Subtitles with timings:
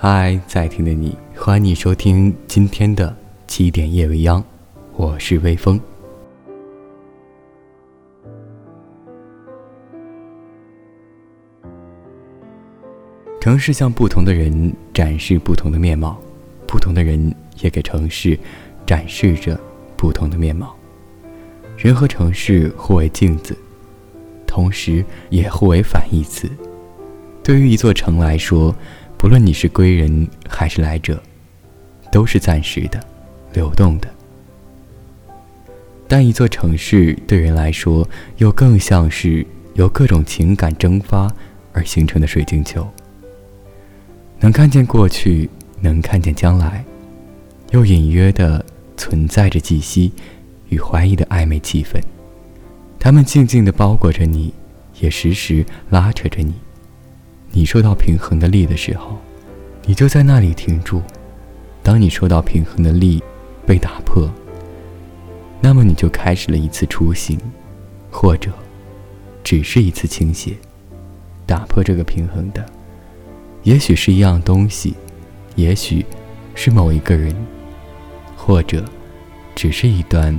[0.00, 3.12] 嗨，在听的你，欢迎你收听今天的
[3.48, 4.40] 七点夜未央，
[4.94, 5.80] 我是微风。
[13.40, 16.16] 城市向不同的人展示不同的面貌，
[16.64, 18.38] 不同的人也给城市
[18.86, 19.60] 展示着
[19.96, 20.76] 不同的面貌。
[21.76, 23.52] 人和城市互为镜子，
[24.46, 26.48] 同时也互为反义词。
[27.42, 28.72] 对于一座城来说，
[29.18, 31.20] 不论你是归人还是来者，
[32.12, 33.04] 都是暂时的、
[33.52, 34.08] 流动的。
[36.06, 41.30] 但一座城市对人来说，又更像是由各种情感蒸发
[41.72, 42.88] 而形成的水晶球，
[44.38, 46.84] 能看见过去，能看见将来，
[47.72, 48.64] 又隐约的
[48.96, 50.12] 存在着忌惜
[50.68, 52.00] 与怀疑的暧昧气氛。
[53.00, 54.54] 它们静静的包裹着你，
[55.00, 56.54] 也时时拉扯着你。
[57.58, 59.18] 你受到平衡的力的时候，
[59.84, 61.02] 你就在那里停住；
[61.82, 63.20] 当你受到平衡的力
[63.66, 64.30] 被打破，
[65.60, 67.36] 那么你就开始了一次出行，
[68.12, 68.52] 或者
[69.42, 70.56] 只是一次倾斜。
[71.46, 72.64] 打破这个平衡的，
[73.64, 74.94] 也许是一样东西，
[75.56, 76.06] 也许
[76.54, 77.34] 是某一个人，
[78.36, 78.84] 或者
[79.56, 80.32] 只是一段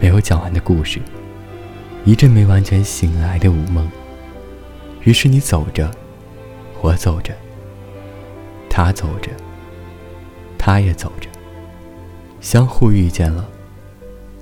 [0.00, 1.02] 没有讲完的故事，
[2.06, 3.86] 一阵没完全醒来的午梦。
[5.02, 5.94] 于是你走着。
[6.86, 7.34] 我走着，
[8.70, 9.28] 他走着，
[10.56, 11.28] 他也走着，
[12.40, 13.44] 相互遇见了，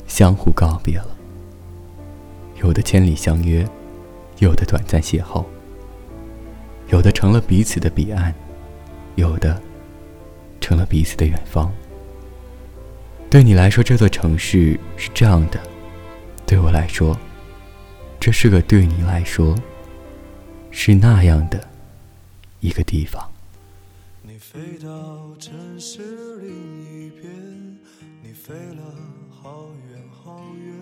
[0.07, 1.17] 相互告别了。
[2.63, 3.67] 有的千里相约，
[4.41, 5.43] 有的短暂邂逅，
[6.89, 8.35] 有的成了彼此的彼岸，
[9.15, 9.59] 有的
[10.61, 11.73] 成了彼此的远方。
[13.31, 15.59] 对你来说，这座城市是这样的；
[16.45, 17.17] 对我来说，
[18.21, 19.55] 这是个对你来说
[20.71, 21.59] 是那样的。
[22.65, 23.31] 一个地方。
[24.23, 26.49] 你飞到城市另
[26.83, 27.79] 一边，
[28.23, 28.83] 你飞了
[29.31, 30.75] 好远好远，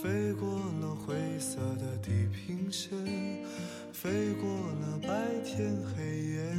[0.00, 0.48] 飞过
[0.80, 2.96] 了灰色的地平线，
[3.92, 6.54] 飞过了白天黑夜。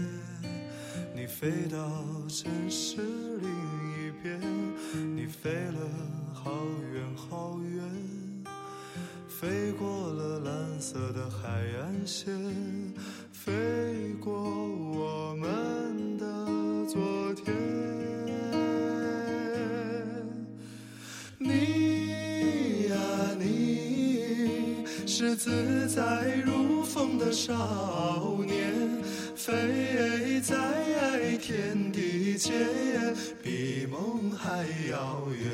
[1.15, 1.79] 你飞到
[2.27, 4.41] 城市另一边，
[5.15, 5.89] 你飞了
[6.33, 6.51] 好
[6.93, 8.43] 远好远，
[9.29, 11.47] 飞过了蓝色的海
[11.79, 12.29] 岸线。
[13.45, 13.51] 飞
[14.21, 16.23] 过我们的
[16.87, 17.53] 昨天，
[21.37, 22.95] 你呀，
[23.37, 28.71] 你是自在如风的少年，
[29.35, 32.53] 飞在天地间，
[33.43, 35.51] 比梦还遥远。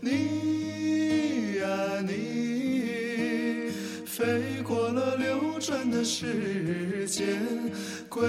[0.00, 2.45] 你呀，你
[4.16, 5.56] 飞过了流。
[5.58, 7.26] 转的时间，
[8.08, 8.22] 归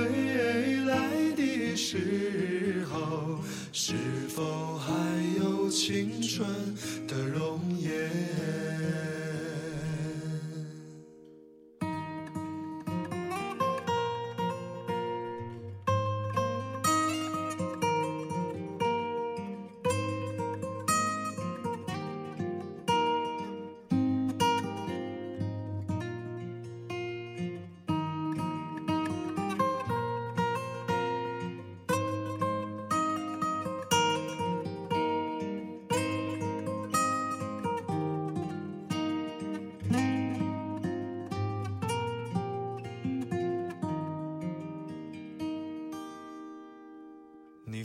[0.85, 3.39] 来的时候，
[3.71, 3.93] 是
[4.27, 4.93] 否还
[5.39, 6.49] 有青春
[7.05, 8.66] 的容颜？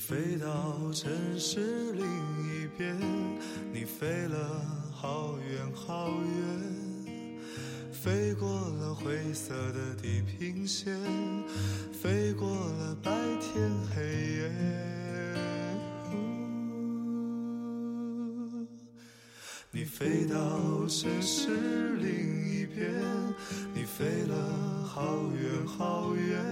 [0.08, 2.98] 飞到城市另一边，
[3.72, 7.12] 你飞了好远好远，
[7.92, 10.98] 飞过了灰色的地平线，
[11.92, 14.50] 飞过了白天黑夜。
[19.70, 22.10] 你飞到城市另
[22.50, 22.92] 一边，
[23.72, 26.42] 你飞了好远好远。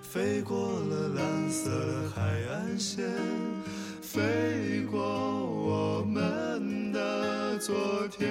[0.00, 1.70] 飞过了蓝色
[2.12, 2.20] 海
[2.50, 3.06] 岸线，
[4.02, 7.72] 飞过我们的昨
[8.08, 8.28] 天，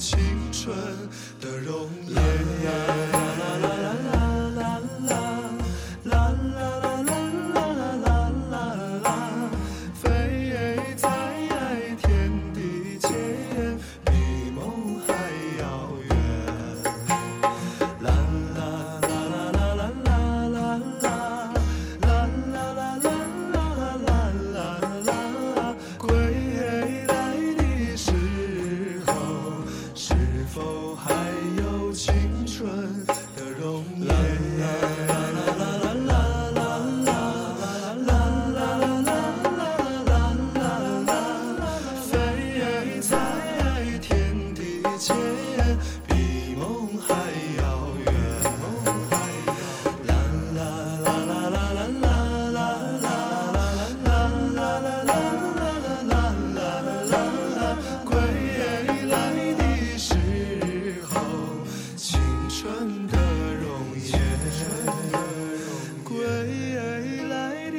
[0.00, 0.18] 青
[0.50, 0.74] 春
[1.42, 2.19] 的容颜。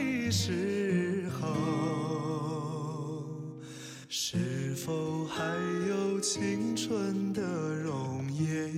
[0.01, 1.53] 的时候
[4.07, 5.43] 是否还
[5.89, 7.41] 有青春的
[7.75, 8.71] 容颜？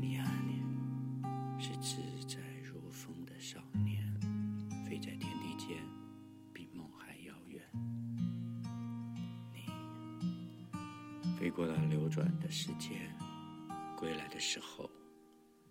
[0.00, 0.62] 你啊，你
[1.58, 1.96] 是自
[2.26, 4.00] 在如风的少年，
[4.88, 5.76] 飞在天地间，
[6.52, 7.60] 比梦还遥远。
[11.38, 12.92] 飞过了流转的时间。
[13.96, 14.88] 归来的时候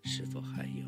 [0.03, 0.83] 是否还有